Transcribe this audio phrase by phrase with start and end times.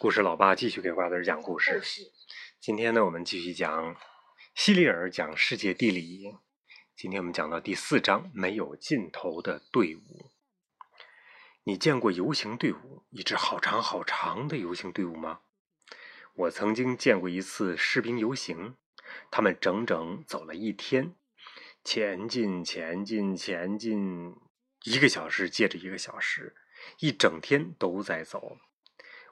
[0.00, 1.82] 故事老爸继续给瓜子儿讲故事。
[2.60, 3.96] 今天呢，我们继续讲
[4.54, 6.36] 希利尔讲世界地理。
[6.94, 10.30] 今天我们讲到第四章，没有尽头的队伍。
[11.64, 15.40] 你见过游行队伍，一支好长好长的游行队伍吗？
[16.34, 18.76] 我曾经见过一次士兵游行，
[19.32, 21.16] 他们整整走了一天，
[21.82, 24.36] 前进，前进，前进，
[24.84, 26.54] 一个小时接着一个小时，
[27.00, 28.58] 一整天都在走。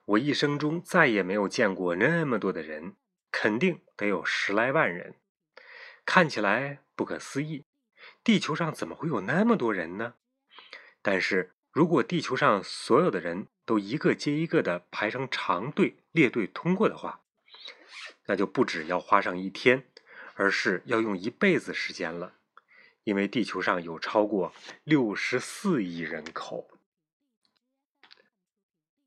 [0.06, 2.94] 我一生中再也没有见过那么多的人，
[3.32, 5.16] 肯定得有十来万人，
[6.04, 7.64] 看起来不可思议。
[8.22, 10.14] 地球上怎么会有那么多人呢？
[11.02, 17.22] 但是如果地球上所有的人都一个接一个的排成长队列队通过的话，
[18.26, 19.88] 那就不止要花上一天，
[20.34, 22.34] 而是要用一辈子时间了，
[23.02, 24.52] 因为地球上有超过
[24.84, 26.70] 六十四亿人口，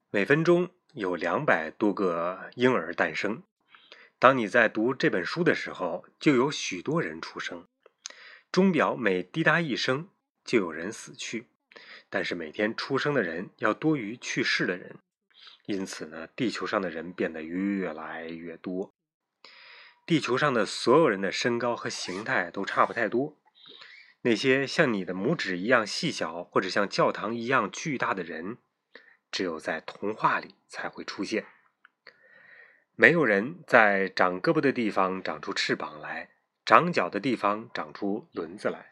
[0.10, 0.70] 每分钟。
[1.00, 3.42] 有两百多个婴儿诞生。
[4.20, 7.66] 当你在读这本书的时候，就有许多人出生。
[8.52, 10.10] 钟表每滴答一声，
[10.44, 11.48] 就有人死去。
[12.10, 14.98] 但是每天出生的人要多于去世的人，
[15.68, 18.94] 因此呢，地球上的人变得越来越多。
[20.06, 23.38] 地球上的所有人的身高和形态都差不太多。
[24.24, 28.58] 那些像你的拇指一样细小，或者像教堂一样巨大的人。
[29.32, 31.46] 只有在童话里才会出现。
[32.96, 36.32] 没有人在长胳膊的地方长出翅膀来，
[36.66, 38.92] 长脚的地方长出轮子来。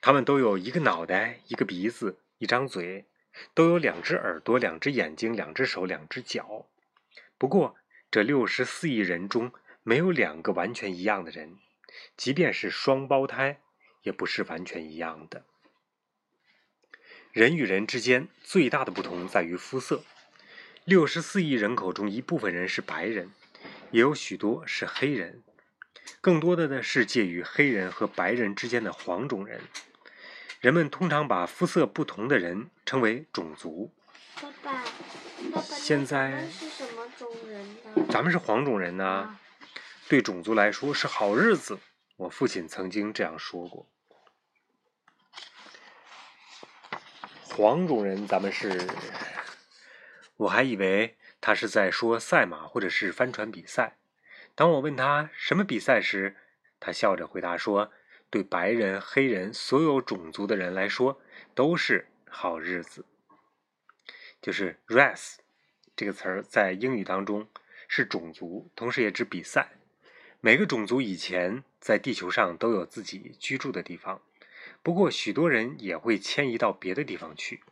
[0.00, 3.06] 他们都有一个脑袋、一个鼻子、一张嘴，
[3.54, 6.66] 都有两只耳朵、两只眼睛、两只手、两只脚。
[7.38, 7.76] 不过，
[8.10, 9.52] 这六十四亿人中
[9.84, 11.58] 没有两个完全一样的人，
[12.16, 13.60] 即便是双胞胎，
[14.02, 15.46] 也不是完全一样的。
[17.32, 20.04] 人与人之间最大的不同在于肤色。
[20.84, 23.32] 六十四亿人口中，一部分人是白人，
[23.90, 25.42] 也有许多是黑人，
[26.20, 29.62] 更多的呢是介于黑人和白人之间的黄种人。
[30.60, 33.90] 人们通常把肤色不同的人称为种族。
[34.38, 34.82] 爸爸，爸
[35.54, 38.06] 爸，现在是什么种人呢？
[38.10, 39.38] 咱们是黄种人呢，
[40.06, 41.78] 对种族来说是好日子。
[42.16, 43.88] 我父亲曾经这样说过。
[47.54, 48.88] 黄种人，咱们是，
[50.36, 53.98] 我还以为他是在说赛马或者是帆船比赛。
[54.54, 56.36] 当我问他什么比赛时，
[56.80, 57.92] 他笑着回答说
[58.30, 61.20] ：“对白人、黑人所有种族的人来说，
[61.54, 63.04] 都是好日子。”
[64.40, 65.36] 就是 “race”
[65.94, 67.46] 这个词儿在英语当中
[67.86, 69.72] 是种族，同时也指比赛。
[70.40, 74.22] 每个种族以前在地球上都有自己居住的地方。
[74.82, 77.62] 不过，许多人也会迁移到别的地方去。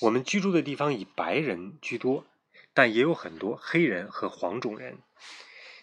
[0.00, 2.26] 我们居住的地方以白人居多，
[2.74, 4.98] 但也有很多黑人和黄种人。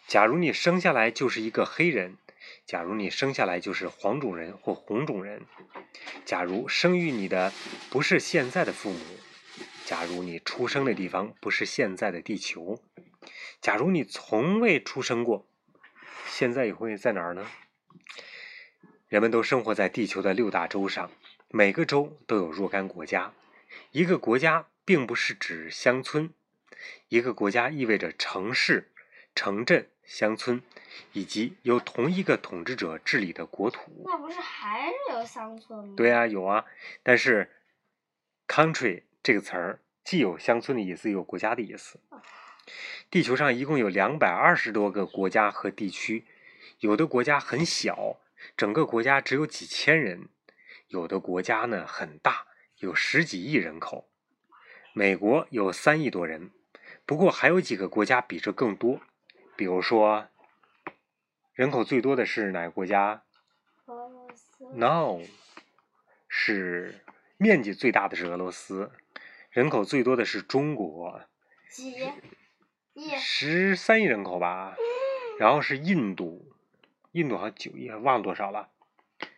[0.06, 2.18] 假如你生下来就是一个黑人，
[2.66, 5.46] 假如你生下来就是黄种人或红种人，
[6.26, 7.54] 假如生育你的
[7.90, 9.00] 不是现在的父母，
[9.86, 12.84] 假如你出生的地方不是现在的地球，
[13.62, 15.48] 假如你从未出生过，
[16.28, 17.48] 现在也会在哪儿呢？
[19.10, 21.10] 人们都生活在地球的六大洲上，
[21.48, 23.34] 每个洲都有若干国家。
[23.90, 26.32] 一个国家并不是指乡村，
[27.08, 28.92] 一个国家意味着城市、
[29.34, 30.62] 城镇、乡村，
[31.14, 34.04] 以及由同一个统治者治理的国土。
[34.06, 35.96] 那不是还是有乡村吗？
[35.98, 36.66] 对啊，有啊。
[37.02, 37.50] 但是
[38.48, 42.00] ，country 这个词儿既有乡村的意思，也有国家的意思。
[43.10, 46.26] 地球上一共有两百二十多个国家和地区，
[46.82, 48.20] 有的国家很小。
[48.58, 50.30] 整个国家只有几千人，
[50.88, 54.10] 有的国家呢很大，有十几亿人口。
[54.94, 56.52] 美国有三亿多人，
[57.06, 59.00] 不过还有几个国家比这更多。
[59.56, 60.28] 比如说，
[61.54, 63.24] 人口最多的是哪个国家
[63.86, 64.66] 俄罗斯。
[64.76, 65.22] ？No，
[66.28, 67.04] 是
[67.38, 68.92] 面积最大的是俄罗斯，
[69.52, 71.22] 人口最多的是中国。
[71.72, 71.94] 几
[72.94, 73.16] 亿？
[73.18, 74.76] 十三亿人口吧。
[75.38, 76.52] 然后是印度。
[77.12, 78.70] 印度好像九亿，忘了多少了。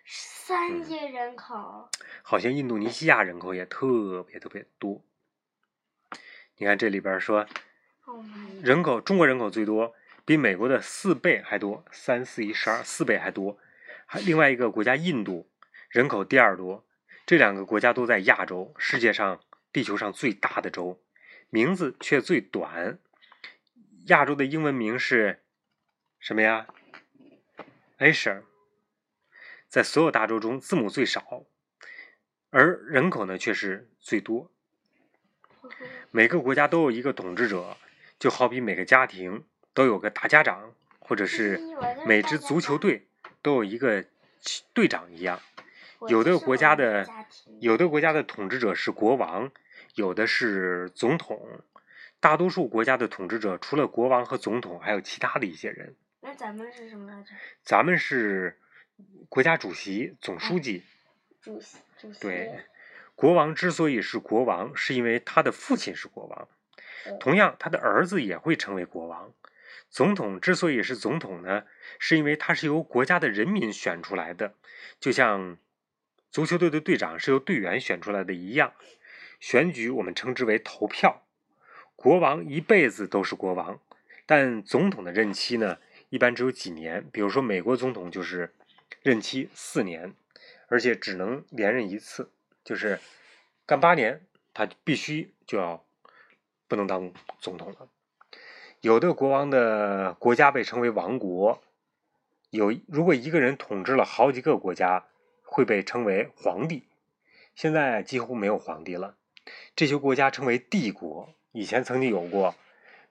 [0.05, 1.89] 三亿人口。
[2.21, 5.03] 好像印度尼西亚人口也特别特别多。
[6.57, 7.47] 你看这里边说，
[8.61, 9.95] 人口中国人口最多，
[10.25, 13.57] 比美国的四倍还多，三四一十二，四倍还多。
[14.05, 15.49] 还另外一个国家印度
[15.89, 16.85] 人口第二多，
[17.25, 19.39] 这两个国家都在亚洲，世界上
[19.71, 21.01] 地球上最大的洲，
[21.49, 22.99] 名字却最短。
[24.07, 25.41] 亚洲的英文名是
[26.19, 26.67] 什么呀
[28.01, 28.41] ？Asia，
[29.67, 31.45] 在所有大洲中字母最少，
[32.49, 34.49] 而人口呢却是最多。
[36.09, 37.77] 每个国家都有一个统治者，
[38.17, 39.43] 就好比每个家庭
[39.75, 41.61] 都有个大家长，或者是
[42.07, 43.05] 每支足球队
[43.43, 44.03] 都有一个
[44.73, 45.39] 队长一样。
[46.09, 47.07] 有的国家的
[47.59, 49.51] 有的国家的统治者是国王，
[49.93, 51.61] 有的是总统。
[52.19, 55.95] 大多数国家的统治者除了国王和总统，还有其他的一些人。
[56.41, 57.29] 那咱们是什么来着？
[57.61, 58.57] 咱们是
[59.29, 60.83] 国家主席、总书记。
[61.39, 62.19] 主席，主席。
[62.19, 62.65] 对，
[63.13, 66.47] 国王之所以是国王，是因为他的父亲是国王。
[67.19, 69.31] 同样，他的儿子也会成为国王。
[69.91, 71.65] 总统之所以是总统呢，
[71.99, 74.55] 是因为他是由国家的人民选出来的，
[74.99, 75.59] 就像
[76.31, 78.73] 足球队的队长是由队员选出来的一样。
[79.39, 81.23] 选举我们称之为投票。
[81.95, 83.79] 国王一辈子都是国王，
[84.25, 85.77] 但总统的任期呢，
[86.11, 87.09] 一般只有几年。
[87.11, 88.53] 比如说，美国总统就是
[89.01, 90.13] 任期四年，
[90.67, 92.29] 而且只能连任一次，
[92.65, 92.99] 就是
[93.65, 94.21] 干八年，
[94.53, 95.85] 他必须就要
[96.67, 97.87] 不能当总统了。
[98.81, 101.63] 有的国王的国家被称为王国，
[102.49, 105.05] 有如果一个人统治了好几个国家，
[105.43, 106.83] 会被称为皇帝。
[107.55, 109.15] 现在几乎没有皇帝了，
[109.75, 111.33] 这些国家称为帝国。
[111.53, 112.55] 以前曾经有过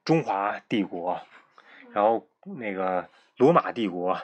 [0.05, 1.21] 中华帝国，
[1.93, 4.21] 然后那个罗马帝国、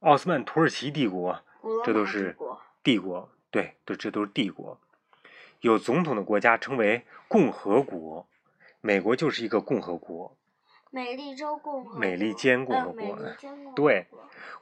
[0.00, 1.42] 奥斯曼土耳其帝国，
[1.84, 2.36] 这都是
[2.82, 3.30] 帝国。
[3.50, 4.80] 对，都这都是帝国。
[5.60, 8.28] 有总统的国家称为共和国，
[8.80, 10.36] 美国就是一个共和国。
[10.90, 11.98] 美利州共和。
[11.98, 13.18] 美利坚共和国。
[13.74, 14.06] 对，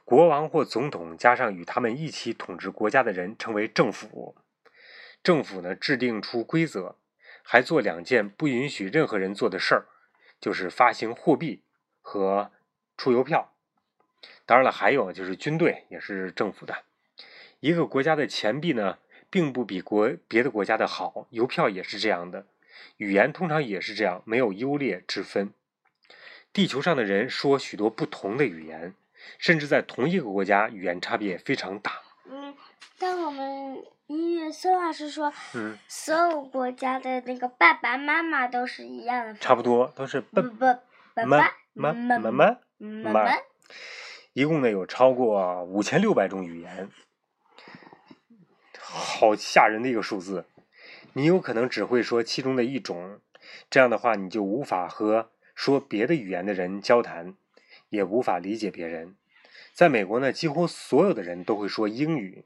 [0.03, 4.35] 国王或总统加上与他们一起统治国家的人称为政府。
[5.21, 6.95] 政府呢，制定出规则。
[7.49, 9.87] 还做两件不允许任何人做的事儿，
[10.41, 11.63] 就是发行货币
[12.07, 12.49] 和
[12.95, 13.51] 出邮票。
[14.45, 16.73] 当然了，还有就是军队也是政府的。
[17.59, 18.97] 一个国家的钱币呢，
[19.29, 22.45] 并不比国别的国家的好，邮票也是这样的。
[22.95, 25.53] 语言通常也是这样，没有优劣之分。
[26.53, 28.93] 地球上的人说许多不同的语言，
[29.37, 31.91] 甚至在同一个国家，语言差别非常大。
[32.29, 32.55] 嗯，
[32.97, 33.83] 但我们。
[34.07, 40.41] 音乐孙老师说：“嗯，所有国家的那个爸爸妈妈都是一样的，差不多都是爸
[41.25, 43.31] 爸妈妈妈妈。
[44.33, 46.89] 一共呢有超过五千六百种语言，
[48.79, 50.45] 好吓人的一个数字。
[51.13, 53.19] 你有可能只会说其中的一种，
[53.69, 57.35] 这样的话你就无法和说别的语言的人交谈，
[57.89, 59.15] 也无法理解别人。
[59.73, 62.43] 在美国呢，几乎所有的人都会说英语。”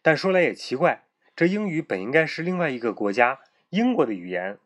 [0.00, 1.04] 但说来也奇怪，
[1.34, 3.40] 这英语本应该是另外一个国家
[3.70, 4.58] 英国的语言。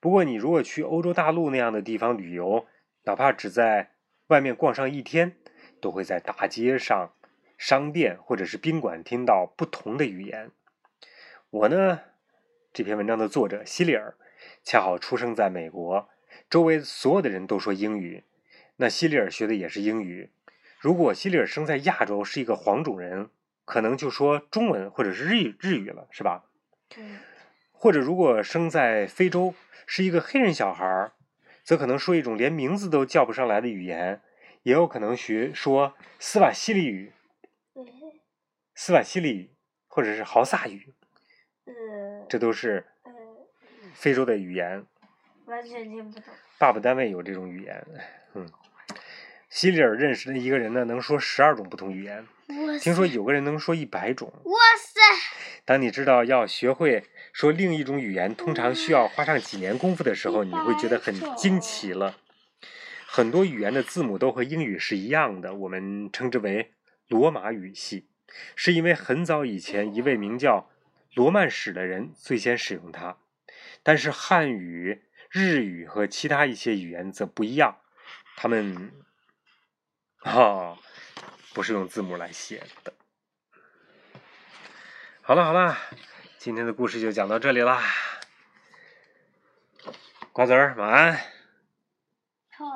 [0.00, 2.66] 不过，你如果去欧洲大陆那样的地方旅游，
[3.04, 3.92] 哪怕只在
[4.28, 5.36] 外面逛上一天，
[5.80, 7.14] 都会在大街上、
[7.58, 10.50] 商店或者是宾馆听到不同的语言。
[11.50, 12.00] 我呢，
[12.72, 14.14] 这篇文章的作者希里尔，
[14.62, 16.08] 恰好出生在美国，
[16.48, 18.24] 周围所有的人都说英语，
[18.76, 20.30] 那希里尔学的也是英语。
[20.78, 23.30] 如果希里尔生在亚洲，是一个黄种人。
[23.64, 26.46] 可能就说中文或者是日语日语了，是吧？
[26.96, 27.20] 嗯。
[27.70, 29.54] 或者如果生在非洲，
[29.86, 31.12] 是一个黑人小孩儿，
[31.62, 34.20] 则可能说一种连名字都叫不上来的语言，
[34.62, 37.12] 也有可能学说斯瓦西里语。
[38.74, 39.50] 斯瓦西里语，
[39.86, 40.92] 或者是豪萨语。
[42.28, 42.86] 这都是
[43.94, 44.84] 非洲的语言。
[45.44, 46.24] 完全听不懂。
[46.58, 47.86] 爸爸单位有这种语言，
[48.34, 48.50] 嗯。
[49.50, 52.26] 希里尔认识的一个人呢，能说十二种不同语言。
[52.80, 54.32] 听说有个人能说一百种。
[54.44, 55.00] 哇塞！
[55.64, 62.16] 当你知道要学会说另一种语言通常需要花上几年功夫的时候，你会觉得很惊奇了。
[63.06, 66.72] 很多语言的字母都和英语是一样的，我们称之为
[67.08, 68.08] 罗马语系，
[68.56, 70.70] 是因为很早以前一位名叫
[71.14, 73.18] 罗曼史的人最先使用它。
[73.82, 77.78] 但是汉语、日语和其他一些语言则不一样，
[78.36, 78.92] 他们。
[80.24, 80.78] 哦，
[81.54, 82.92] 不是用字母来写的。
[85.20, 85.78] 好了好了，
[86.38, 87.82] 今天的故事就讲到这里啦。
[90.32, 91.20] 瓜子儿，晚安。